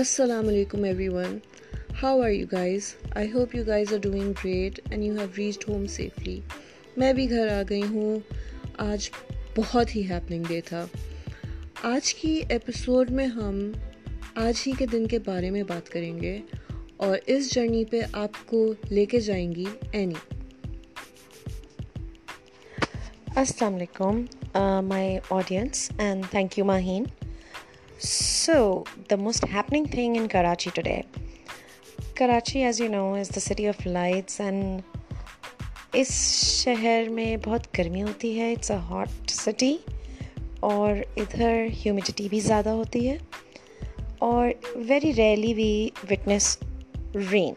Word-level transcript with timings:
Assalamu 0.00 0.50
alaikum 0.50 0.84
everyone. 0.88 1.42
How 1.92 2.22
are 2.22 2.30
you 2.30 2.46
guys? 2.46 2.86
I 3.14 3.26
hope 3.26 3.54
you 3.54 3.64
guys 3.64 3.90
are 3.92 3.98
doing 3.98 4.32
great 4.32 4.78
and 4.90 5.04
you 5.04 5.16
have 5.16 5.36
reached 5.36 5.64
home 5.64 5.82
safely. 5.88 6.36
میں 6.96 7.12
بھی 7.12 7.28
گھر 7.30 7.48
آ 7.48 7.60
گئی 7.68 7.82
ہوں 7.90 8.18
آج 8.78 9.10
بہت 9.56 9.94
ہی 9.96 10.02
ہیپننگ 10.10 10.44
ڈے 10.48 10.60
تھا 10.60 10.84
آج 11.82 12.14
کی 12.14 12.32
ایپیسوڈ 12.48 13.10
میں 13.10 13.26
ہم 13.26 13.60
آج 14.34 14.62
ہی 14.66 14.72
کے 14.78 14.86
دن 14.86 15.06
کے 15.06 15.18
بارے 15.18 15.50
میں 15.50 15.62
بات 15.62 15.88
کریں 15.88 16.20
گے 16.20 16.38
اور 16.96 17.18
اس 17.26 17.52
جرنی 17.54 17.84
پہ 17.84 18.00
آپ 18.12 18.46
کو 18.46 18.66
لے 18.90 19.04
کے 19.04 19.20
جائیں 19.20 19.54
گی 19.54 19.64
اینی 19.92 20.14
السلام 23.36 23.74
علیکم 23.74 24.24
my 24.84 25.18
audience 25.30 25.90
and 25.98 26.24
thank 26.30 26.58
you 26.58 26.64
Maheen 26.64 27.04
so 28.00 28.84
the 29.10 29.16
most 29.16 29.44
happening 29.54 29.84
thing 29.84 30.16
in 30.16 30.28
Karachi 30.28 30.70
today 30.74 31.00
Karachi 32.14 32.62
as 32.64 32.80
you 32.80 32.88
know 32.88 33.12
is 33.14 33.28
the 33.34 33.40
city 33.40 33.66
of 33.68 33.86
lights 33.86 34.40
and 34.40 34.96
اس 35.92 36.12
شہر 36.64 37.08
میں 37.08 37.36
بہت 37.36 37.66
گرمی 37.78 38.02
ہوتی 38.02 38.40
ہے 38.40 38.52
اٹس 38.52 38.70
اے 38.70 38.76
ہاٹ 38.76 39.30
سٹی 39.30 39.76
اور 40.60 40.96
ادھر 41.16 41.66
ہیومیڈیٹی 41.84 42.28
بھی 42.28 42.40
زیادہ 42.40 42.68
ہوتی 42.68 43.08
ہے 43.10 43.16
اور 44.18 44.48
very 44.88 45.12
rarely 45.16 45.54
we 45.54 45.88
witness 46.10 46.58
rain 47.32 47.54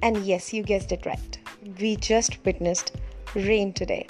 and 0.00 0.28
yes 0.28 0.54
you 0.54 0.62
guess 0.68 0.88
it 0.88 1.06
right 1.06 1.36
we 1.80 1.94
just 2.00 2.46
witnessed 2.46 2.96
rain 3.36 3.70
today 3.70 4.02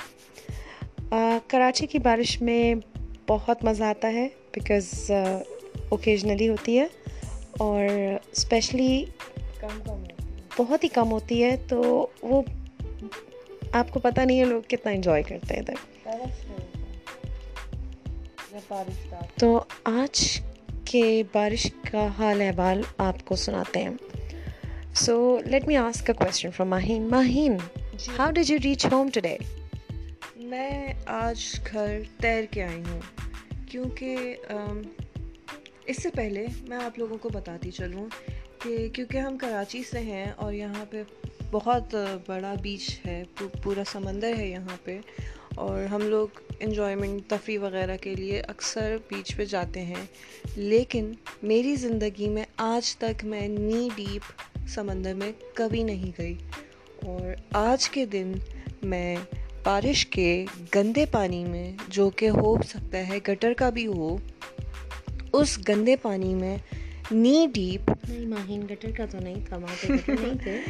Karachi 1.49 1.87
کی 1.87 1.99
بارش 1.99 2.41
میں 2.43 2.75
بہت 3.27 3.65
مزہ 3.65 3.85
آتا 3.85 4.13
ہے. 4.13 4.29
بیکاز 4.57 5.11
اوکیجنلی 5.89 6.49
ہوتی 6.49 6.79
ہے 6.79 6.87
اور 7.59 7.85
اسپیشلی 8.33 9.05
بہت 10.57 10.85
ہی 10.85 10.89
کم 10.89 11.11
ہوتی 11.13 11.45
ہے 11.45 11.57
تو 11.69 12.07
وہ 12.23 12.43
آپ 13.73 13.91
کو 13.91 14.01
پتہ 14.01 14.21
نہیں 14.21 14.41
ہے 14.41 14.45
لوگ 14.45 14.63
کتنا 14.69 14.93
انجوائے 14.93 15.23
کرتے 15.23 15.55
ہیں 15.55 15.63
ادھر۔ 15.63 15.75
تو 19.37 19.65
آج 19.85 20.41
کے 20.85 21.23
بارش 21.33 21.67
کا 21.91 22.09
حال 22.19 22.43
احوال 22.43 22.83
آپ 22.99 23.17
کو 23.25 23.37
سناتے 23.37 23.83
ہیں۔ 23.83 23.91
So 24.95 25.39
let 25.45 25.67
me 25.67 25.77
ask 25.77 26.11
a 26.11 26.15
question 26.15 26.51
from 26.51 26.69
Maheen 26.69 27.09
Maheen 27.11 27.57
how 28.19 28.31
did 28.31 28.51
you 28.51 28.59
reach 28.65 28.87
home 28.93 29.09
today 29.15 29.37
میں 30.37 30.93
آج 31.07 31.41
گھر 31.73 32.01
تیر 32.21 32.45
کے 32.51 32.63
آئی 32.63 32.83
ہوں۔ 32.91 33.01
کیونکہ 33.77 34.37
اس 35.87 36.03
سے 36.03 36.11
پہلے 36.11 36.47
میں 36.69 36.77
آپ 36.77 36.99
لوگوں 36.99 37.19
کو 37.19 37.29
بتاتی 37.29 37.71
چلوں 37.71 38.07
کہ 38.63 38.89
کیونکہ 38.89 39.19
ہم 39.19 39.39
کراچی 39.39 39.83
سے 39.83 39.99
ہیں 39.99 40.33
اور 40.37 40.53
یہاں 40.53 40.85
پہ 40.91 41.03
بہت 41.51 41.95
بڑا 42.27 42.55
بیچ 42.63 43.07
ہے 43.07 43.23
پورا 43.63 43.83
سمندر 43.87 44.35
ہے 44.39 44.49
یہاں 44.49 44.77
پہ 44.85 45.01
اور 45.55 45.85
ہم 45.85 46.03
لوگ 46.03 46.29
انجوائمنٹ 46.61 47.23
تفریح 47.29 47.59
وغیرہ 47.59 47.97
کے 47.97 48.15
لیے 48.15 48.41
اکثر 48.41 48.97
بیچ 49.09 49.37
پہ 49.37 49.45
جاتے 49.45 49.83
ہیں۔ 49.83 50.07
لیکن 50.57 51.13
میری 51.43 51.77
زندگی 51.77 52.29
میں 52.29 52.45
آج 52.57 52.97
تک 52.97 53.25
میں 53.25 53.49
نی 53.49 53.89
ڈیپ 53.95 54.43
سمندر 54.69 55.15
میں 55.15 55.33
کبھی 55.55 55.83
نہیں 55.83 56.13
گئی 56.19 56.39
اور 57.03 57.35
آج 57.53 57.91
کے 57.91 58.07
دن 58.07 58.33
میں 58.83 59.17
بارش 59.67 60.07
کے 60.07 60.45
گندے 60.75 61.05
پانی 61.11 61.45
میں 61.45 61.73
جو 61.89 62.11
کہ 62.11 62.29
ہو 62.29 62.55
سکتا 62.69 62.99
ہے 63.09 63.19
گٹر 63.29 63.53
کا 63.53 63.71
بھی 63.71 63.87
ہو 63.87 64.17
اس 65.33 65.59
گندے 65.69 65.97
پانی 65.97 66.35
میں 66.35 66.57
نی 67.11 67.47
ڈیپ 67.55 67.91
نہیں 68.09 68.27
ماہین 68.27 68.67
گٹر 68.71 68.91
کا 68.97 69.05
تو 69.11 69.19
نہیں 69.19 69.47
تھا 69.49 69.57
نہیں 70.09 70.35
تھے 70.43 70.61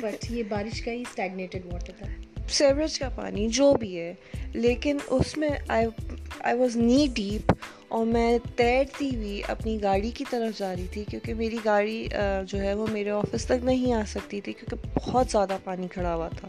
بٹ 0.00 0.30
یہ 0.30 0.42
بارش 0.48 0.82
کا 0.82 0.92
ہی 0.92 1.02
اسٹیگنیٹڈ 1.02 1.66
واٹر 1.72 1.92
تھا۔ 1.98 2.06
سیوریج 2.48 2.98
کا 2.98 3.08
پانی 3.08 3.48
جو 3.48 3.72
بھی 3.74 3.98
ہے 3.98 4.14
لیکن 4.52 4.98
اس 5.10 5.36
میں 5.38 5.50
آئی 5.68 6.58
واز 6.58 6.76
نی 6.76 7.06
ڈیپ 7.14 7.52
اور 7.88 8.06
میں 8.06 8.38
تیرتی 8.56 9.16
ہوئی 9.16 9.42
اپنی 9.48 9.82
گاڑی 9.82 10.10
کی 10.10 10.24
طرف 10.30 10.58
جا 10.58 10.74
رہی 10.76 10.86
تھی 10.90 11.04
کیونکہ 11.10 11.34
میری 11.34 11.58
گاڑی 11.64 12.08
جو 12.46 12.60
ہے 12.60 12.74
وہ 12.74 12.86
میرے 12.92 13.10
آفس 13.10 13.44
تک 13.44 13.64
نہیں 13.64 13.92
آ 13.92 14.02
سکتی 14.08 14.40
تھی 14.40 14.52
کیونکہ 14.52 14.88
بہت 14.94 15.30
زیادہ 15.30 15.56
پانی 15.64 15.88
کھڑا 15.88 16.14
ہوا 16.14 16.28
تھا۔ 16.28 16.48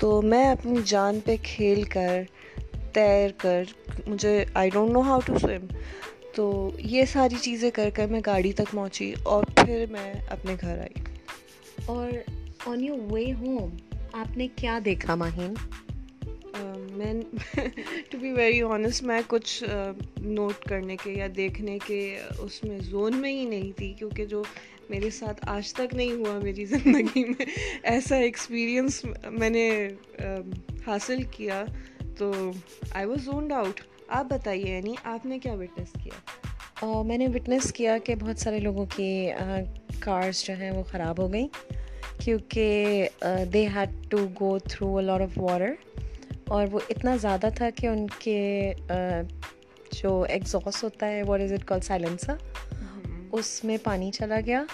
تو 0.00 0.22
میں 0.22 0.50
اپنی 0.50 0.80
جان 0.84 1.18
پہ 1.24 1.36
کھیل 1.42 1.82
کر 1.82 2.22
تیر 2.92 3.30
کر 3.36 3.62
مجھے 4.06 4.44
I 4.54 4.70
don't 4.70 4.92
know 4.92 5.00
how 5.00 5.20
to 5.20 5.38
swim 5.38 5.66
تو 6.34 6.70
یہ 6.78 7.04
ساری 7.04 7.34
چیزیں 7.40 7.70
کر 7.70 7.90
کر 7.94 8.06
میں 8.06 8.20
گاڑی 8.26 8.52
تک 8.52 8.70
پہنچی 8.70 9.14
اور 9.22 9.44
پھر 9.44 9.84
میں 9.90 10.14
اپنے 10.28 10.56
گھر 10.60 10.78
آئی۔ 10.78 11.04
اور 11.86 12.08
آن 12.66 12.84
یور 12.84 12.98
وے 13.12 13.32
ہوم 13.32 13.76
آپ 14.12 14.36
نے 14.36 14.48
کیا 14.56 14.78
دیکھا 14.84 15.14
ماہین؟ 15.14 15.54
میں 16.96 17.14
ٹو 18.10 18.18
بی 18.18 18.32
ویری 18.32 18.62
آنیسٹ 18.62 19.02
میں 19.02 19.20
کچھ 19.26 19.64
نوٹ 20.20 20.64
کرنے 20.64 20.96
کے 21.04 21.12
یا 21.12 21.26
دیکھنے 21.36 21.78
کے 21.86 22.18
اس 22.38 22.64
میں 22.64 22.78
زون 22.78 23.16
میں 23.16 23.30
ہی 23.30 23.44
نہیں 23.44 23.78
تھی، 23.78 23.92
کیونکہ 23.98 24.24
جو 24.24 24.42
میرے 24.90 25.10
ساتھ 25.10 25.44
آج 25.48 25.74
تک 25.74 25.94
نہیں 25.94 26.12
ہوا 26.12 26.38
میری 26.42 26.64
زندگی 26.74 27.24
میں، 27.24 27.44
ایسا 27.82 28.16
ایکسپیرئنس 28.16 29.04
میں 29.30 29.50
نے 29.50 29.88
حاصل 30.86 31.22
کیا۔ 31.30 31.64
تو 32.18 32.52
آئی 32.90 33.06
واز 33.06 33.24
زونڈ 33.24 33.52
آؤٹ 33.52 33.80
آپ 34.08 34.24
بتائیے 34.24 34.76
یعنی 34.76 34.94
آپ 35.04 35.26
نے 35.26 35.38
کیا 35.38 35.52
وٹنس 35.52 35.92
کیا؟ 36.02 37.02
میں 37.02 37.18
نے 37.18 37.26
وٹنس 37.26 37.72
کیا 37.72 37.98
کہ 37.98 38.14
بہت 38.14 38.38
سارے 38.38 38.58
لوگوں 38.58 38.86
کی 38.96 39.28
کارس 39.98 40.46
جو 40.46 40.54
ہیں 40.54 40.70
وہ 40.70 40.82
خراب 40.82 41.20
ہو 41.20 41.32
گئیں۔ 41.32 41.48
کیونکہ 42.20 43.08
they 43.52 43.66
had 43.66 44.10
to 44.10 44.26
go 44.40 44.58
through 44.58 44.96
a 44.96 45.04
lot 45.04 45.20
of 45.20 45.28
water 45.36 45.72
اور 46.48 46.66
وہ 46.70 46.80
اتنا 46.88 47.16
زیادہ 47.16 47.48
تھا 47.56 47.70
کہ 47.70 47.86
ان 47.86 48.06
کے 48.18 48.72
جو 49.92 50.24
ایگزوس 50.28 50.82
ہوتا 50.84 51.10
ہے 51.10 51.22
what 51.22 51.40
is 51.40 51.52
it 51.52 51.64
call 51.64 51.80
silencer 51.80 52.34
اس 53.32 53.64
میں 53.64 53.76
پانی 53.82 54.10
چلا 54.10 54.40
گیا۔ 54.46 54.64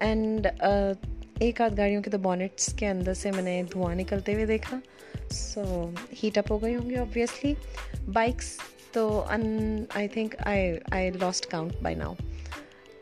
اینڈ 0.00 0.46
ایک 1.40 1.60
آدھ 1.60 1.76
گاڑیوں 1.76 2.02
کے 2.02 2.10
تو 2.10 2.18
بونٹس 2.18 2.72
کے 2.74 2.88
اندر 2.88 3.14
سے 3.14 3.30
میں 3.30 3.42
نے 3.42 3.62
دھواں 3.72 3.94
نکلتے 3.94 4.34
ہوئے 4.34 4.46
دیکھا۔ 4.46 4.78
سو 5.30 5.90
ہیٹ 6.22 6.38
اپ 6.38 6.52
ہو 6.52 6.62
گئی 6.62 6.74
ہوں 6.76 6.90
گی 6.90 6.96
آبویسلی 6.96 7.54
بائکس 8.12 8.56
تو 8.92 9.24
in 9.28 9.84
I 9.94 10.08
think 10.08 10.34
I 10.38 10.72
I 10.92 11.10
lost 11.10 11.46
count 11.50 11.72
by 11.82 11.94
now 11.96 12.14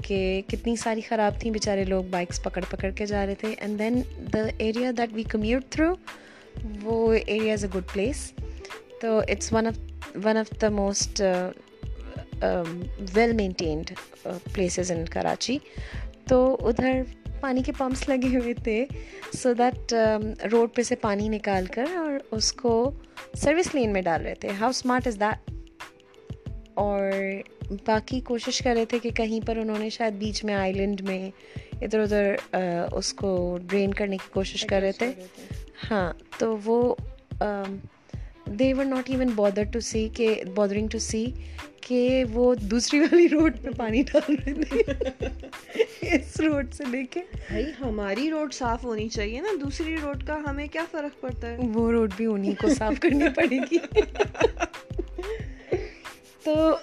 کہ 0.05 0.41
کتنی 0.47 0.77
ساری 0.77 1.01
خراب 1.01 1.41
تھیں۔ 1.41 1.51
بیچارے 1.53 1.85
لوگ 1.85 2.05
بائکس 2.11 2.43
پکڑ 2.43 2.63
پکڑ 2.71 2.91
کے 2.91 3.07
جا 3.07 3.25
رہے 3.27 3.35
تھے۔ 3.35 3.55
And 3.59 3.79
then 3.79 4.01
the 4.33 4.43
area 4.59 4.91
that 4.97 5.13
we 5.13 5.23
commute 5.23 5.65
through 5.71 5.95
وہ 6.83 7.13
area 7.13 7.53
is 7.53 7.65
a 7.65 7.79
good 7.79 7.93
place 7.93 8.33
تو 9.01 9.19
it's 9.19 9.53
one 9.53 9.67
of 9.67 9.79
one 10.25 10.37
of 10.37 10.61
the 10.61 10.69
most 10.69 11.23
well 13.15 13.33
maintained 13.33 13.91
places 14.53 14.91
in 14.93 15.05
Karachi 15.05 15.59
تو 16.29 16.57
ادھر 16.61 17.03
پانی 17.41 17.63
کے 17.63 17.73
پمپس 17.79 18.09
لگے 18.09 18.37
ہوئے 18.37 18.55
تھے 18.55 18.85
سو 19.39 19.53
دیٹ 19.53 19.95
روڈ 20.53 20.75
پہ 20.75 20.83
سے 20.83 20.97
پانی 20.97 21.29
نکال 21.29 21.67
کر 21.67 21.85
اور 21.97 22.13
اس 22.31 22.53
کو 22.53 22.91
سروس 23.35 23.75
لین 23.75 23.93
میں 23.93 24.03
ڈال 24.03 24.23
رہے 24.23 24.35
تھے. 24.35 24.49
ہاؤ 24.61 24.69
اسمارٹ 24.69 25.07
از 25.07 25.21
دیٹ 25.21 25.51
اور 26.75 27.03
باقی 27.87 28.21
کوشش 28.21 28.59
کر 28.59 28.75
رہے 28.77 28.85
تھے 28.85 28.99
کہ 28.99 29.11
کہیں 29.11 29.47
پر 29.47 29.57
انہوں 29.57 29.79
نے 29.79 29.91
شاید 29.91 30.15
بیچ 30.15 30.45
میں 30.45 30.55
آئی 30.55 30.73
لینڈ 30.73 31.01
میں 31.01 31.31
ادھر 31.81 32.01
ادھر 32.01 32.35
uh, 32.57 32.89
اس 32.93 33.13
کو 33.15 33.59
ڈرین 33.67 33.95
کرنے 33.95 34.17
کی 34.17 34.31
کوشش 34.33 34.65
کر 34.65 34.81
رہے 34.81 34.93
تھے. 34.93 35.13
ہاں 35.91 36.13
تو 36.39 36.59
وہ 36.65 36.95
they 38.47 38.75
were 38.75 38.85
not 38.85 39.11
even 39.11 39.29
bother 39.37 39.65
to 39.65 39.81
see 39.81 40.09
کہ 40.15 40.43
بادرنگ 40.55 40.89
ٹو 40.89 40.99
سی 40.99 41.27
کہ 41.81 42.25
وہ 42.33 42.55
دوسری 42.55 43.01
والی 43.01 43.29
روڈ 43.29 43.57
پہ 43.63 43.69
پانی 43.77 44.03
ڈال 44.03 44.35
رہے 44.35 44.55
تھے۔ 44.55 44.83
اس 46.01 46.41
روڈ 46.41 46.75
سے 46.75 46.85
لے 46.91 47.05
کے۔ 47.11 47.21
بھائی 47.49 47.65
ہماری 47.81 48.31
روڈ 48.31 48.55
صاف 48.55 48.85
ہونی 48.85 49.09
چاہیے 49.09 49.41
نا۔ 49.41 49.49
دوسری 49.61 49.97
روڈ 50.03 50.27
کا 50.27 50.41
ہمیں 50.47 50.67
کیا 50.67 50.85
فرق 50.91 51.21
پڑتا 51.21 51.49
ہے؟ 51.49 51.57
وہ 51.75 51.93
روڈ 51.93 52.13
بھی 52.17 52.27
انہیں 52.27 52.55
کو 52.61 52.69
صاف 52.69 53.01
کرنی 53.01 53.25
پڑے 53.37 53.59
گی۔ 53.71 53.79
تو 56.45 56.77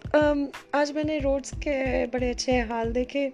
آج 0.71 0.91
میں 0.91 1.03
نے 1.03 1.19
روڈس 1.23 1.53
کے 1.61 2.05
بڑے 2.11 2.31
اچھے 2.31 2.61
حال 2.61 2.95
دیکھے۔ 2.95 3.29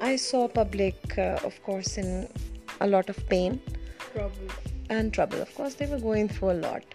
I 0.00 0.16
saw 0.16 0.48
public 0.48 1.20
of 1.42 1.60
course 1.60 1.98
in 1.98 2.24
lot 2.90 3.10
of 3.10 3.28
pain 3.28 3.56
and 4.88 5.14
trouble 5.14 5.40
of 5.40 5.54
course 5.54 5.80
they 5.80 5.84
were 5.86 5.98
going 6.02 6.26
through 6.26 6.48
a 6.48 6.56
lot 6.56 6.94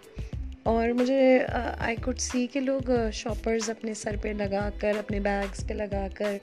اور 0.62 0.88
مجھے 0.88 1.38
آئی 1.78 1.96
کوڈ 1.96 2.18
سی 2.18 2.46
کہ 2.46 2.60
لوگ 2.60 2.90
uh, 2.90 3.10
شاپرز 3.10 3.70
اپنے 3.70 3.94
سر 3.94 4.16
پہ 4.22 4.28
لگا 4.28 4.70
کر، 4.80 4.92
اپنے 4.98 5.20
بیگس 5.20 5.68
پہ 5.68 5.74
لگا 5.74 6.06
کر۔ 6.14 6.38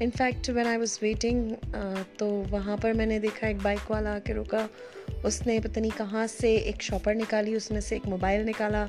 In fact 0.00 0.50
when 0.50 0.66
I 0.66 0.78
was 0.78 0.98
waiting 1.02 1.52
تو 2.16 2.42
وہاں 2.50 2.76
پر 2.76 2.92
میں 2.92 3.06
نے 3.06 3.18
دیکھا 3.18 3.46
ایک 3.46 3.56
بائک 3.62 3.90
والا 3.90 4.14
آ 4.14 4.18
کے 4.18 4.34
رکا۔ 4.34 4.66
اس 5.22 5.46
نے 5.46 5.58
پتہ 5.64 5.80
نہیں 5.80 5.98
کہاں 5.98 6.26
سے 6.26 6.56
ایک 6.56 6.82
شاپر 6.82 7.14
نکالی، 7.14 7.54
اس 7.54 7.70
میں 7.70 7.80
سے 7.80 7.94
ایک 7.94 8.06
موبائل 8.06 8.46
نکالا۔ 8.46 8.86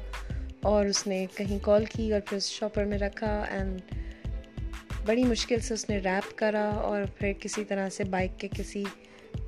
اور 0.62 0.86
اس 0.86 1.08
نے 1.08 1.26
کہیں 1.36 1.60
کال 1.62 1.86
کی 1.86 2.14
اور 2.14 2.22
پھر 2.22 2.38
اس 2.38 2.50
شاپر 2.50 2.86
میں 2.86 2.98
رکھا۔ 2.98 3.46
اینڈ 3.50 3.82
بڑی 5.06 5.24
مشکل 5.24 5.60
سے 5.60 5.74
اس 5.74 5.90
نے 5.90 5.98
ریپ 5.98 6.38
کرا 6.38 6.70
اور 6.70 7.04
پھر 7.20 7.34
کسی 7.40 7.64
طرح 7.66 7.90
سے 7.90 8.04
بائک 8.04 8.40
کے 8.40 8.48
کسی 8.58 8.84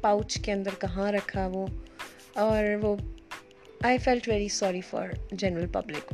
پاؤچ 0.04 0.40
کے 0.42 0.52
اندر 0.52 0.80
کہاں 0.80 1.12
رکھا 1.12 1.48
وہ؟ 1.54 1.66
اور 2.36 2.64
وہ 2.82 2.96
I 3.84 3.98
felt 3.98 4.28
very 4.28 4.48
sorry 4.50 4.82
for 4.82 5.10
general 5.32 5.68
public 5.72 6.14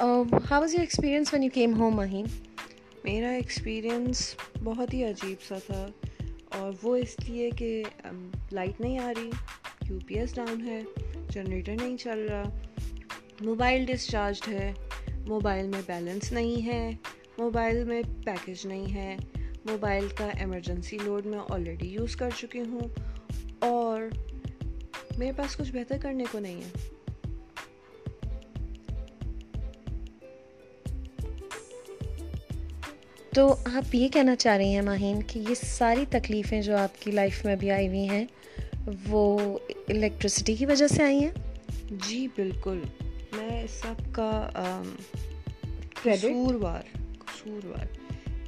how 0.00 0.60
was 0.60 0.74
your 0.74 0.80
experience 0.80 1.32
when 1.32 1.42
you 1.42 1.50
came 1.54 1.74
home 1.80 1.96
Maheen 1.96 2.26
میرا 3.04 3.30
ایکسپیرئنس 3.30 4.34
بہت 4.64 4.94
ہی 4.94 5.04
عجیب 5.04 5.42
سا 5.48 5.58
تھا، 5.66 5.86
اور 6.58 6.72
وہ 6.82 6.96
اس 6.96 7.16
لیے 7.28 7.50
کہ 7.50 7.82
um, 8.08 8.18
لائٹ 8.52 8.80
نہیں 8.80 8.98
آ 8.98 9.12
رہی 9.16 9.30
یو 9.88 9.98
پی 10.06 10.14
ایس 10.14 10.34
ڈاؤن 10.34 10.60
ہے 10.66 10.80
جنریٹر 11.30 11.74
نہیں 11.80 11.96
چل 11.96 12.26
رہا 12.30 12.42
موبائل 13.40 13.84
ڈسچارجڈ 13.86 14.48
ہے 14.48 14.72
موبائل 15.26 15.68
میں 15.68 15.80
بیلنس 15.86 16.32
نہیں 16.32 16.66
ہے 16.66 16.90
موبائل 17.38 17.84
میں 17.84 18.02
پیکج 18.24 18.66
نہیں 18.66 18.94
ہے۔ 18.94 19.16
موبائل 19.64 20.06
کا 20.18 20.28
ایمرجنسی 20.38 20.98
لوڈ 21.04 21.26
میں 21.26 21.38
آلریڈی 21.50 21.88
یوز 21.88 22.16
کر 22.16 22.30
چکی 22.38 22.60
ہوں 22.60 22.80
اور 23.58 24.02
میرے 25.18 25.32
پاس 25.36 25.56
کچھ 25.56 25.72
بہتر 25.72 25.96
کرنے 26.02 26.24
کو 26.30 26.38
نہیں 26.38 26.60
ہے۔ 26.60 26.88
تو 33.34 33.54
آپ 33.74 33.94
یہ 33.94 34.08
کہنا 34.08 34.36
چاہ 34.36 34.56
رہی 34.56 34.74
ہیں 34.74 34.82
ماہین 34.82 35.22
کہ 35.22 35.38
یہ 35.38 35.54
ساری 35.54 36.04
تکلیفیں 36.10 36.62
جو 36.62 36.76
آپ 36.76 37.02
کی 37.02 37.10
لائف 37.10 37.44
میں 37.44 37.56
بھی 37.56 37.70
آئی 37.70 37.88
ہوئی 37.88 38.08
ہیں 38.08 38.26
وہ 39.08 39.58
الیکٹرسٹی 39.88 40.56
کی 40.56 40.66
وجہ 40.66 40.86
سے 40.86 41.02
آئی 41.02 41.24
ہیں؟ 41.24 41.30
جی 41.90 42.28
بالکل۔ 42.28 42.82
میں 43.36 43.66
سب 43.68 44.14
کا 44.14 44.50
قصوروار 46.02 46.82
قصوروار۔ 47.18 48.01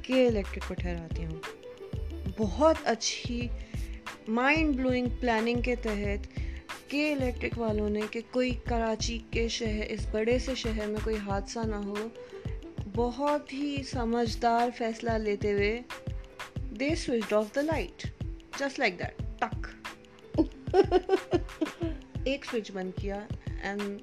کے 0.05 0.27
الیکٹرک 0.27 0.67
کو 0.67 0.73
ٹھہراتی 0.73 1.25
ہوں۔ 1.25 1.39
بہت 2.37 2.75
اچھی 2.83 3.47
مائنڈ 4.27 4.75
بلوئنگ 4.75 5.07
پلاننگ 5.19 5.61
کے 5.61 5.75
تحت 5.75 6.39
کے 6.87 7.13
الیکٹرک 7.13 7.59
والوں 7.59 7.89
نے 7.89 8.01
کہ 8.11 8.21
کوئی 8.31 8.51
کراچی 8.51 9.17
کے 9.31 9.47
شہر، 9.47 9.85
اس 9.89 10.07
بڑے 10.11 10.39
سے 10.39 10.55
شہر 10.55 10.87
میں 10.87 10.99
کوئی 11.03 11.15
حادثہ 11.25 11.59
نہ 11.59 11.75
ہو، 11.75 12.09
بہت 12.95 13.53
ہی 13.53 13.83
سمجھدار 13.83 14.69
فیصلہ 14.77 15.11
لیتے 15.11 15.53
ہوئے 15.53 15.81
they 16.79 16.95
switch 16.95 17.33
off 17.33 17.55
the 17.55 17.61
light 17.61 18.05
just 18.59 18.79
like 18.79 18.99
that 18.99 19.21
ٹک۔ 19.39 19.67
ایک 22.23 22.45
سوئچ 22.45 22.71
بند 22.71 22.91
کیا 23.01 23.25
اینڈ 23.61 24.01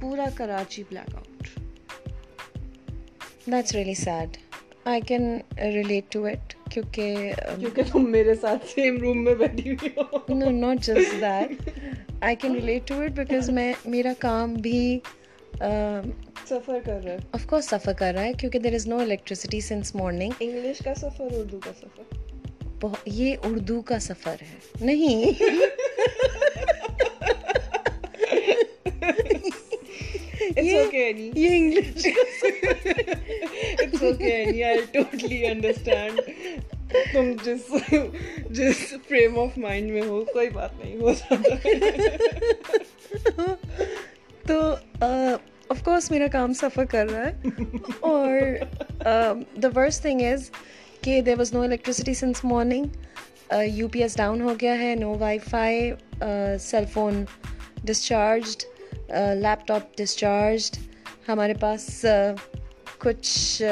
پورا 0.00 0.26
Karachi 0.34 0.82
black 0.88 1.14
out 1.14 1.48
that's 3.46 3.74
really 3.74 3.94
sad 3.94 4.36
I 4.84 5.00
can 5.00 5.38
relate 5.58 6.04
to 6.12 6.24
it 6.24 6.54
کیونکہ 6.70 7.32
کیونکہ 7.58 7.82
تم 7.92 8.10
میرے 8.10 8.34
ساتھ 8.34 8.66
سیم 8.70 8.96
روم 8.96 9.24
میں 9.24 9.34
بیٹھی 9.34 9.70
ہوئی 9.70 9.88
ہو۔ 9.96 10.34
No 10.34 10.50
not 10.50 10.80
just 10.80 11.20
that 11.20 11.68
I 12.20 12.36
can 12.36 12.54
relate 12.54 12.88
to 12.88 12.94
it 13.00 13.10
because 13.10 13.50
میں 13.50 13.72
میرا 13.84 14.12
کام 14.18 14.54
بھی 14.54 15.00
سفر 16.48 16.78
کر 16.84 17.00
رہا 17.04 17.12
ہے۔ 17.12 17.16
آف 17.32 17.46
کورس 17.46 17.64
سفر 17.64 17.92
کر 17.92 18.12
رہا 18.14 18.24
ہے 18.24 18.32
کیونکہ 18.32 18.58
there 18.58 18.74
is 18.74 18.86
no 18.86 18.98
electricity 18.98 19.60
since 19.60 19.94
morning 19.94 20.30
English 20.40 20.78
کا 20.84 20.94
سفر 20.94 21.28
اردو 21.30 21.58
کا 21.58 21.72
سفر۔ 21.80 22.02
یہ 23.06 23.36
اردو 23.44 23.80
کا 23.80 23.98
سفر 23.98 24.34
ہے۔ 24.42 24.56
نہیں۔ 24.80 25.32
یہ 30.56 31.48
انگلش 31.50 32.06
انڈرسٹینڈ 34.42 36.20
تم 37.12 37.32
جس 37.44 37.72
جس 38.50 38.94
فریم 39.08 39.38
آف 39.38 39.58
مائنڈ 39.58 39.90
میں 39.90 40.02
ہو 40.02 40.24
کوئی 40.24 40.50
بات 40.50 40.84
نہیں 40.84 40.96
ہو 40.96 41.12
تو 44.46 44.74
آف 45.68 45.82
کورس 45.84 46.10
میرا 46.10 46.26
کام 46.32 46.52
سفر 46.52 46.84
کر 46.84 47.10
رہا 47.10 47.26
ہے 47.26 47.32
اور 48.00 48.28
دا 49.62 49.68
ورسٹ 49.76 50.02
تھنگ 50.02 50.22
از 50.22 50.50
کہ 51.00 51.20
there 51.20 51.38
was 51.38 51.52
no 51.52 51.60
electricity 51.60 52.14
since 52.14 52.44
morning 52.44 52.84
U 53.66 53.88
P 53.88 54.02
S 54.02 54.16
down 54.16 54.40
ہو 54.40 54.54
گیا 54.60 54.78
ہے 54.78 54.94
no 54.94 55.14
wifi 55.38 55.92
cell 56.60 56.84
phone 56.92 57.24
discharged 57.84 58.62
laptop 59.66 59.96
discharged 59.96 60.76
ہمارے 61.28 61.54
پاس 61.54 62.04
کچھ 63.02 63.62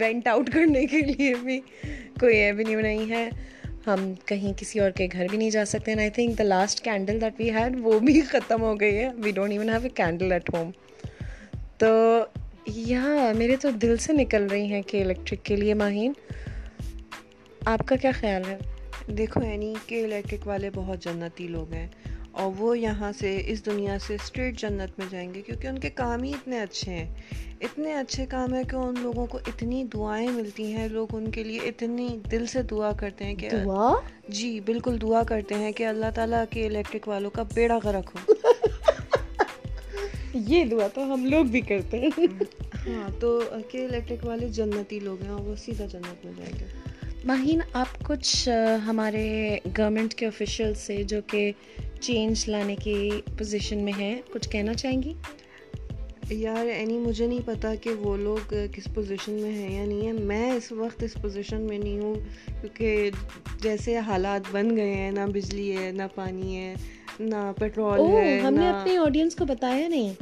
وینٹ 0.00 0.28
آؤٹ 0.28 0.50
کرنے 0.50 0.86
کے 0.86 1.00
لیے 1.00 1.34
بھی 1.34 1.60
کوئی 2.20 2.36
ایونیو 2.36 2.80
نہیں 2.80 3.10
ہے۔ 3.10 3.28
ہم 3.86 4.12
کہیں 4.26 4.52
کسی 4.56 4.80
اور 4.80 4.90
کے 4.90 5.08
گھر 5.12 5.26
بھی 5.30 5.38
نہیں 5.38 5.50
جا 5.50 5.64
سکتے۔ 5.64 5.94
I 5.94 6.10
think 6.10 6.38
the 6.38 6.42
last 6.42 6.80
candle 6.80 7.20
that 7.20 7.32
we 7.38 7.50
had 7.50 7.76
وہ 7.82 7.98
بھی 7.98 8.20
ختم 8.20 8.62
ہو 8.62 8.80
گئی 8.80 8.98
ہے۔ 8.98 9.08
We 9.16 9.30
don't 9.30 9.52
even 9.52 9.68
have 9.68 9.80
a 9.82 9.88
candle 9.88 10.32
at 10.32 10.54
home 10.54 10.70
تو 11.78 12.24
یہاں 12.66 13.34
میرے 13.34 13.56
تو 13.56 13.70
دل 13.70 13.96
سے 13.96 14.12
نکل 14.12 14.46
رہی 14.46 14.66
ہیں 14.66 14.82
کہ 14.82 15.02
الیکٹرک 15.02 15.44
کے 15.44 15.56
لیے 15.56 15.74
ماہین۔ 15.74 16.12
آپ 17.66 17.78
کا 17.86 17.96
کیا 17.96 18.10
خیال 18.14 18.42
ہے؟ 18.50 18.58
دیکھو 19.14 19.42
یعنی 19.42 19.74
کہ 19.86 20.04
الیکٹرک 20.04 20.48
والے 20.48 20.70
بہت 20.74 21.02
جنتی 21.02 21.48
لوگ 21.48 21.72
ہیں۔ 21.72 21.88
اور 22.30 22.52
وہ 22.58 22.78
یہاں 22.78 23.12
سے، 23.12 23.42
اس 23.46 23.66
دنیا 23.66 23.98
سے 24.06 24.14
اسٹریٹ 24.14 24.58
جنت 24.58 24.98
میں 24.98 25.06
جائیں 25.10 25.34
گے 25.34 25.42
کیونکہ 25.42 25.66
ان 25.66 25.78
کے 25.78 25.90
کام 25.90 26.22
ہی 26.22 26.30
اتنے 26.30 26.60
اچھے 26.60 26.92
ہیں۔ 26.92 27.14
اتنے 27.64 27.94
اچھے 27.94 28.26
کام 28.26 28.54
ہیں 28.54 28.64
کہ 28.64 28.76
ان 28.76 28.94
لوگوں 29.02 29.26
کو 29.26 29.38
اتنی 29.46 29.84
دعائیں 29.84 30.28
ملتی 30.28 30.72
ہیں 30.72 30.88
لوگ 30.88 31.06
ان 31.12 31.30
کے 31.30 31.44
لیے 31.44 31.58
اتنی 31.58 32.18
دل 32.30 32.46
سے 32.46 32.62
دعا 32.62 32.92
کرتے 32.92 33.24
ہیں 33.24 33.34
کہ 33.34 33.50
دعا؟ 33.50 33.94
جی 34.28 34.60
بالکل 34.60 34.98
دعا 35.02 35.22
کرتے 35.22 35.54
ہیں 35.54 35.72
کہ 35.72 35.86
اللہ 35.86 36.06
تعالیٰ 36.14 36.44
کے 36.50 36.66
الیکٹرک 36.66 37.08
والوں 37.08 37.30
کا 37.30 37.42
بیڑا 37.54 37.78
غرق 37.84 38.14
ہو۔ 38.14 38.18
یہ 40.34 40.64
دعا 40.64 40.86
تو 40.94 41.14
ہم 41.14 41.24
لوگ 41.24 41.44
بھی 41.44 41.60
کرتے 41.60 42.00
ہیں۔ 42.00 42.26
ہاں 42.86 43.20
تو 43.20 43.40
کہ 43.70 43.84
الیکٹرک 43.84 44.26
والے 44.26 44.48
جنتی 44.48 45.00
لوگ 45.00 45.22
ہیں 45.22 45.30
اور 45.30 45.40
وہ 45.40 45.56
سیدھا 45.56 45.86
جنت 45.86 46.24
میں 46.24 46.32
جائیں 46.36 46.52
گے۔ 46.60 46.64
ماہین 47.24 47.60
آپ 47.72 48.04
کچھ 48.04 48.48
ہمارے 48.86 49.58
گورنمنٹ 49.78 50.14
کے 50.14 50.26
آفیشیل 50.26 50.74
سے 50.74 51.02
جو 51.02 51.20
کہ 51.26 51.52
چینج 52.00 52.48
لانے 52.48 52.76
کی 52.76 53.10
پوزیشن 53.38 53.78
میں 53.78 53.92
ہیں 53.98 54.22
کچھ 54.32 54.48
کہنا 54.48 54.74
چاہیں 54.74 55.02
گی؟ 55.02 55.14
یار 56.30 56.66
اینی 56.66 56.98
مجھے 56.98 57.26
نہیں 57.26 57.40
پتا 57.44 57.74
کہ 57.74 57.90
وہ 57.90 58.16
لوگ 58.16 58.54
کس 58.72 58.88
پوزیشن 58.94 59.32
میں 59.32 59.50
ہیں 59.50 59.80
یا 59.80 59.84
نہیں 59.84 60.06
ہے 60.06 60.12
میں 60.12 60.52
اس 60.52 60.72
وقت 60.72 61.02
اس 61.02 61.14
پوزیشن 61.22 61.60
میں 61.60 61.78
نہیں 61.78 61.98
ہوں 61.98 62.14
کیونکہ 62.60 63.10
جیسے 63.62 63.98
حالات 63.98 64.40
بن 64.52 64.76
گئے 64.76 64.94
ہیں 64.94 65.10
نہ 65.10 65.26
بجلی 65.34 65.76
ہے 65.76 65.90
نہ 65.92 66.02
پانی 66.14 66.56
ہے 66.56 66.74
نہ 67.20 67.52
پیٹرول 67.58 68.00
ہے 68.00 68.40
ہم 68.40 68.54
نے 68.54 68.68
اپنے 68.68 68.96
آڈینس 68.96 69.34
کو 69.34 69.44
بتایا 69.44 69.88
نہیں۔ 69.88 70.12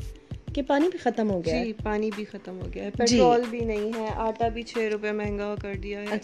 کہ 0.54 0.62
پانی 0.62 0.88
بھی 0.88 0.98
ختم 0.98 1.30
ہو 1.30 1.44
گیا 1.44 1.64
جی 1.64 1.72
پانی 1.72 2.10
بھی 2.16 2.24
ختم 2.24 2.60
ہو 2.60 2.66
گیا 2.74 2.84
ہے۔ 2.84 2.90
پیٹرول 2.90 3.42
بھی 3.50 3.60
نہیں 3.60 3.90
ہے۔ 3.98 4.06
آٹا 4.16 4.48
بھی 4.48 4.62
چھ 4.62 4.78
روپے 4.92 5.12
مہنگا 5.12 5.54
کر 5.62 5.74
دیا 5.74 6.00
ہے۔ 6.00 6.16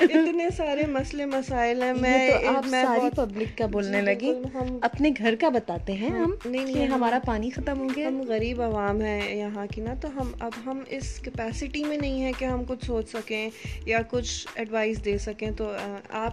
اتنے 0.00 0.48
سارے 0.56 0.86
مسئلے 0.86 1.26
مسائل 1.26 1.82
ہیں۔ 1.82 1.92
میں 1.92 2.30
ساری 2.70 3.08
پبلک 3.16 3.58
کا 3.58 3.66
بولنے 3.66 4.00
لگی۔ 4.00 4.32
ہم 4.54 4.78
اپنے 4.80 5.10
گھر 5.18 5.34
کا 5.40 5.48
بتاتے 5.48 5.92
ہیں 5.92 6.10
ہم 6.10 6.34
نہیں 6.46 6.86
ہمارا 6.86 7.18
پانی 7.26 7.50
ختم 7.50 7.80
ہو 7.80 7.88
گیا۔ 7.96 8.08
ہم 8.08 8.22
غریب 8.28 8.62
عوام 8.62 9.00
ہیں 9.00 9.36
یہاں 9.36 9.66
کی 9.74 9.80
نا 9.80 9.94
تو 10.00 10.08
ہم 10.20 10.32
اب 10.40 10.52
ہم 10.66 10.80
اس 10.88 11.18
کیپیسٹی 11.18 11.84
میں 11.84 11.98
نہیں 11.98 12.24
ہے 12.24 12.32
کہ 12.38 12.44
ہم 12.44 12.62
کچھ 12.68 12.84
سوچ 12.84 13.08
سکیں 13.08 13.50
یا 13.86 13.98
کچھ 14.10 14.46
ایڈوائس 14.54 15.04
دے 15.04 15.18
سکیں۔ 15.18 15.50
تو 15.50 15.70
آپ 16.10 16.32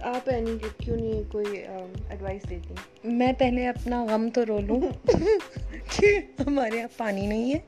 آپ 0.00 0.30
کیوں 0.78 0.96
نہیں 0.96 1.32
کوئی 1.32 1.46
ایڈوائس 2.10 2.50
دیتی؟ 2.50 2.74
میں 3.04 3.32
پہلے 3.38 3.68
اپنا 3.68 4.04
غم 4.04 4.28
تو 4.34 4.46
رو 4.46 4.60
لوں۔ 4.60 4.80
ہمارے 6.46 6.76
یہاں 6.76 6.88
پانی 6.96 7.26
نہیں 7.26 7.54
ہے۔ 7.54 7.58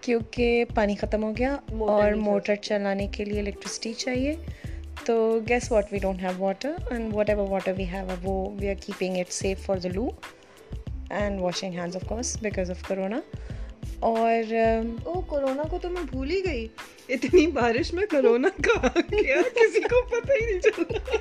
کیونکہ 0.00 0.64
پانی 0.74 0.94
ختم 0.94 1.22
ہو 1.22 1.32
گیا 1.38 1.56
اور 1.68 2.12
موٹر 2.12 2.54
چلانے 2.54 3.06
کے 3.06 3.24
لیے 3.24 3.40
الیکٹرسٹی 3.40 3.92
چاہیے۔ 3.92 4.36
تو 5.04 5.40
guess 5.48 5.72
what 5.72 5.92
we 5.92 5.98
don't 5.98 6.22
have 6.22 6.30
water 6.38 6.72
and 6.90 7.14
whatever 7.30 7.48
water 7.48 7.72
we 7.76 7.84
have 7.84 8.06
وہ 8.22 8.56
we 8.60 8.68
are 8.68 8.74
keeping 8.74 9.16
it 9.16 9.32
safe 9.32 9.60
for 9.66 9.76
the 9.76 9.88
loo 9.88 10.08
and 11.10 11.40
washing 11.40 11.72
hands 11.72 11.96
of 11.96 12.02
course 12.08 12.36
because 12.42 12.70
of 12.70 12.88
corona 12.88 13.20
اور 14.00 14.54
او 15.04 15.20
کرونا 15.20 15.62
کو 15.70 15.78
تو 15.82 15.90
میں 15.90 16.02
بھول 16.10 16.30
ہی 16.30 16.44
گئی۔ 16.44 16.68
اتنی 17.08 17.46
بارش 17.46 17.94
میں 17.94 18.06
کرونا 18.10 18.48
گیا؟ 18.58 19.42
کسی 19.54 19.80
کو 19.80 20.08
پتہ 20.08 20.32
ہی 20.32 20.50
نہیں 20.50 20.60
چلا۔ 20.60 21.16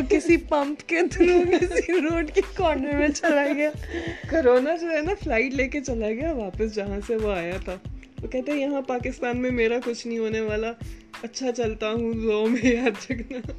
وہ 0.00 0.04
کسی 0.08 0.36
پمپ 0.36 0.88
کے 0.88 0.98
تھرو، 1.10 1.40
کسی 1.60 1.92
روڈ 1.92 2.30
کے 2.30 2.40
کارنر 2.54 2.92
میں 2.92 3.08
چلا 3.08 3.46
گیا۔ 3.56 3.70
کرونا 4.28 4.76
جو 4.76 4.90
ہے 4.90 5.02
نا 5.02 5.12
فلائٹ 5.24 5.54
لے 5.54 5.68
کے 5.68 5.80
چلا 5.80 6.08
گیا، 6.08 6.32
واپس 6.32 6.74
جہاں 6.74 7.00
سے 7.06 7.16
وہ 7.16 7.32
آیا 7.32 7.56
تھا۔ 7.64 7.76
وہ 8.22 8.28
کہتے 8.28 8.52
ہیں 8.52 8.60
یہاں 8.60 8.82
پاکستان 8.82 9.42
میں 9.42 9.50
میرا 9.50 9.78
کچھ 9.84 10.06
نہیں 10.06 10.18
ہونے 10.18 10.40
والا۔ 10.40 10.72
اچھا 11.22 11.52
چلتا 11.52 11.90
ہوں 11.90 12.12
زو 12.12 12.46
میں 12.46 12.72
یاد 12.72 13.10
رکھنا۔ 13.10 13.52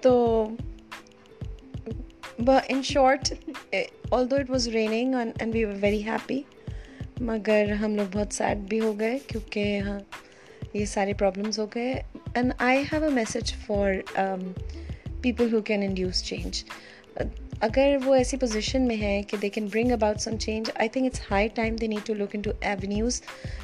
تو 0.00 0.48
in 2.68 2.82
short 2.82 3.32
although 4.30 4.36
it 4.36 4.50
was 4.50 4.68
raining 4.68 5.14
and 5.14 5.54
we 5.54 5.64
very 5.64 6.04
happy 6.04 6.42
مگر 7.20 7.72
ہم 7.72 7.96
لوگ 7.96 8.06
بہت 8.12 8.34
سیڈ 8.34 8.58
بھی 8.58 8.80
ہو 8.80 9.00
گئے، 9.00 9.18
کیونکہ 9.26 9.78
ہاں 9.78 10.00
یہ 10.74 10.84
سارے 10.84 11.12
پرابلمس 11.12 11.58
ہو 11.58 11.66
گئے۔ 11.74 11.94
And 12.34 12.52
I 12.58 12.82
have 12.92 13.04
a 13.04 13.10
message 13.10 13.52
for 13.66 13.92
people 15.22 15.52
who 15.54 15.60
can 15.60 15.82
induce 15.82 16.22
change 16.24 16.64
اگر 17.60 17.96
وہ 18.04 18.14
ایسی 18.14 18.36
پوزیشن 18.36 18.82
میں 18.82 18.96
ہے 18.96 19.22
کہ 19.22 19.36
they 19.36 19.48
can 19.48 19.66
bring 19.66 19.92
about 19.92 20.20
some 20.20 20.36
change 20.36 20.70
I 20.74 20.88
think 20.88 21.06
it's 21.06 21.20
high 21.30 21.48
time 21.48 21.76
they 21.76 21.86
need 21.86 22.06
to 22.06 22.14
look 22.14 22.34
into 22.42 22.50
avenues 22.60 23.22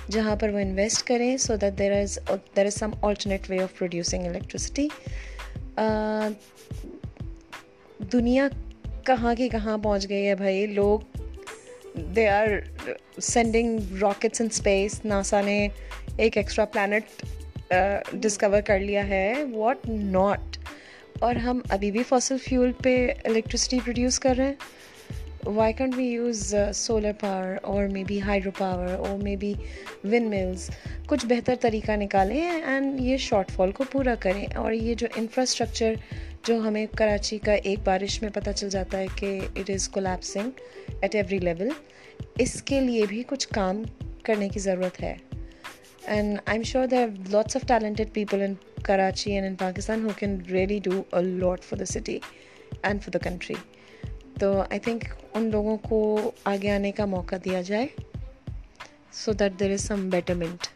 جہاں 0.08 0.36
پر 0.36 0.48
وہ 0.48 0.58
انویسٹ 0.58 1.06
کریں 1.06 1.36
so 1.36 1.56
that 1.56 1.78
there 1.78 1.92
is 1.92 2.18
there 2.56 2.66
is 2.66 2.74
some 2.74 2.90
alternate 3.02 3.50
way 3.50 3.58
of 3.62 3.78
producing 3.78 4.26
electricity 4.26 4.88
دنیا 8.12 8.48
کہاں 9.04 9.34
کی 9.34 9.48
کہاں 9.48 9.78
پہنچ 9.78 10.08
گئی 10.08 10.26
ہے 10.26 10.34
بھائی 10.34 10.66
لوگ 10.66 11.18
they 12.14 12.28
are 12.28 12.46
sending 13.22 13.78
rockets 14.00 14.40
in 14.40 14.46
space 14.50 15.04
NASA 15.04 15.40
نے 15.40 15.68
ایک 16.16 16.36
ایکسٹرا 16.36 16.64
پلانٹ 16.64 17.22
ڈسکور 18.12 18.60
کر 18.60 18.80
لیا 18.80 19.08
ہے 19.08 19.34
واٹ 19.52 19.88
ناٹ 19.88 20.58
اور 21.18 21.34
ہم 21.34 21.58
ابھی 21.68 21.90
بھی 21.90 22.02
فاسل 22.02 22.36
فیول 22.48 22.72
پہ 22.72 23.12
الیکٹریسٹی 23.24 23.78
پروڈیوس 23.84 24.18
کر 24.20 24.34
رہے 24.38 24.44
ہیں۔ 24.44 24.54
Why 25.46 25.72
can't 25.72 25.94
we 25.96 26.04
use 26.04 26.54
solar 26.74 27.12
power 27.20 27.56
اور 27.62 27.84
مے 27.84 28.04
بی 28.04 28.20
ہائیڈرو 28.22 28.50
پاور 28.58 28.88
اور 28.88 29.22
مے 29.22 29.36
بی 29.36 29.54
ون 30.04 30.30
ملز 30.30 30.70
کچھ 31.06 31.26
بہتر 31.26 31.54
طریقہ 31.60 31.92
نکالیں 31.92 32.50
اینڈ 32.50 33.00
یہ 33.00 33.16
شارٹ 33.16 33.50
فال 33.50 33.72
کو 33.72 33.84
پورا 33.92 34.14
کریں۔ 34.20 34.46
اور 34.56 34.72
یہ 34.72 34.94
جو 34.94 35.06
انفراسٹرکچر 35.16 35.94
جو 36.42 36.58
ہمیں 36.58 36.86
کراچی 36.96 37.38
کا 37.38 37.52
ایک 37.52 37.78
بارش 37.84 38.22
میں 38.22 38.30
پتہ 38.34 38.50
چل 38.56 38.68
جاتا 38.68 38.98
ہے 38.98 39.06
کہ 39.16 39.40
it 39.56 39.70
is 39.70 39.88
collapsing 39.88 40.50
at 41.00 41.14
every 41.14 41.38
level 41.38 41.68
اس 42.38 42.62
کے 42.62 42.80
لیے 42.80 43.06
بھی 43.08 43.22
کچھ 43.26 43.48
کام 43.48 43.82
کرنے 44.22 44.48
کی 44.48 44.60
ضرورت 44.60 45.02
ہے۔ 45.02 45.14
And 46.08 46.38
I 46.46 46.56
am 46.56 46.62
sure 46.62 46.86
there 46.86 47.06
lots 47.30 47.56
of 47.56 47.66
talented 47.68 48.12
people 48.12 48.42
in 48.42 48.54
Karachi 48.84 49.32
and 49.32 49.46
in 49.46 49.54
Pakistan 49.54 50.04
who 50.04 50.10
can 50.18 50.38
really 50.50 50.78
do 50.84 51.02
a 51.12 51.22
lot 51.22 51.64
for 51.64 51.78
the 51.78 51.84
city 51.84 52.18
and 52.82 53.02
for 53.02 53.10
the 53.10 53.18
country 53.18 53.54
تو 54.40 54.52
آئی 54.60 54.78
تھنک 54.78 55.04
ان 55.34 55.50
لوگوں 55.50 55.76
کو 55.78 56.00
آگے 56.44 56.70
آنے 56.70 56.92
کا 56.92 57.04
موقع 57.06 57.36
دیا 57.44 57.60
جائے 57.60 57.86
so 59.14 59.32
that 59.32 59.58
there 59.60 59.70
is 59.70 59.80
some 59.80 60.08
betterment 60.08 60.66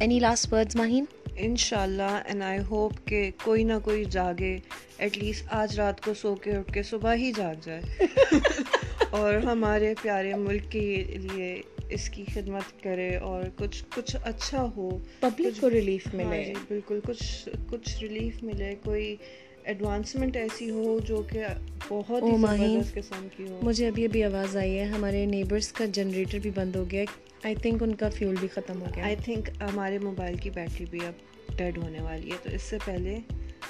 any 0.00 0.18
last 0.18 0.52
words 0.52 0.76
Maheen 0.76 1.04
ان 1.36 1.56
شاء 1.56 1.82
اللہ 1.82 2.20
اینڈ 2.24 2.42
آئی 2.42 2.58
ہوپ 2.70 2.92
کہ 3.04 3.30
کوئی 3.44 3.64
نہ 3.64 3.78
کوئی 3.84 4.04
جاگے 4.10 4.56
ایٹ 4.98 5.18
لیسٹ 5.18 5.46
آج 5.50 5.80
رات 5.80 6.00
کو 6.00 6.14
سو 6.14 6.34
کے 6.34 6.56
اٹھ 6.56 6.72
کے 6.72 6.82
صبح 6.82 7.14
ہی 7.14 7.32
جاگ 7.32 7.54
جائے 7.62 8.06
اور 9.10 9.34
ہمارے 9.34 9.94
پیارے 10.02 10.34
ملک 10.34 10.70
کے 10.72 11.04
لیے 11.06 11.60
اس 11.90 12.08
کی 12.08 12.24
خدمت 12.34 12.82
کرے 12.82 13.16
اور 13.16 13.42
کچھ 13.56 13.84
کچھ 13.94 14.16
اچھا 14.24 14.66
ہو 14.76 14.98
پبلک 15.20 15.60
کو 15.60 15.70
ریلیف 15.70 16.06
ہاں 16.06 16.14
ملے۔ 16.14 16.44
جی، 16.44 16.52
بالکل 16.68 17.00
کچھ 17.04 17.48
کچھ 17.68 17.98
ریلیف 18.00 18.42
ملے۔ 18.42 18.74
کوئی 18.84 19.16
ایڈوانسمنٹ 19.64 20.36
ایسی 20.36 20.70
ہو 20.70 20.98
جو 21.04 21.22
کہ 21.22 21.42
بہت 21.88 22.22
ہی 22.22 22.36
زبردست 22.36 22.94
قسم 22.94 23.28
کی 23.36 23.48
ہو۔ 23.48 23.60
مجھے 23.62 23.88
ابھی 23.88 24.04
ابھی 24.04 24.24
آواز 24.24 24.56
آئی 24.56 24.78
ہے۔ 24.78 24.84
ہمارے 24.84 25.26
نیبرس 25.26 25.72
کا 25.72 25.84
جنریٹر 25.84 26.38
بھی 26.38 26.50
بند 26.54 26.76
ہو 26.76 26.90
گیا۔ 26.90 27.04
آئی 27.42 27.54
تھنک 27.54 27.82
ان 27.82 27.94
کا 27.94 28.08
فیول 28.08 28.34
بھی 28.40 28.48
ختم 28.48 28.80
ہو 28.80 28.86
گیا۔ 28.96 29.04
آئی 29.04 29.16
تھنک 29.24 29.50
ہمارے 29.60 29.98
موبائل 29.98 30.36
کی 30.36 30.50
بیٹری 30.50 30.84
بھی 30.90 30.98
اب 31.06 31.12
ڈیڈ 31.56 31.78
ہونے 31.78 32.00
والی 32.00 32.30
ہے۔ 32.30 32.36
تو 32.42 32.50
اس 32.50 32.62
سے 32.62 32.78
پہلے 32.84 33.18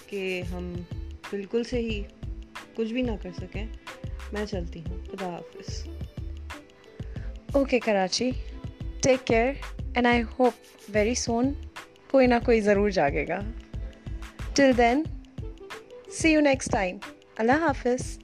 کہ 0.06 0.42
ہم 0.52 0.72
بالکل 1.30 1.64
سے 1.64 1.78
ہی 1.78 2.02
کچھ 2.74 2.92
بھی 2.92 3.02
نہ 3.02 3.12
کر 3.22 3.30
سکیں 3.38 3.66
میں 4.32 4.46
چلتی 4.46 4.80
ہوں۔ 4.80 4.98
خدا 5.12 5.28
حافظ۔ 5.28 5.88
Okay 7.54 7.78
Karachi 7.78 8.30
take 9.02 9.26
care 9.26 9.52
and 9.94 10.06
I 10.06 10.22
hope 10.38 10.52
very 10.94 11.14
soon 11.14 11.52
کوئی 12.10 12.26
نہ 12.26 12.34
کوئی 12.44 12.60
ضرور 12.60 12.90
جاگے 12.90 13.26
گا 13.28 13.40
till 14.54 14.70
then 14.78 15.02
see 16.12 16.30
you 16.30 16.40
next 16.40 16.72
time 16.72 16.96
اللہ 17.36 17.52
حافظ 17.52 18.18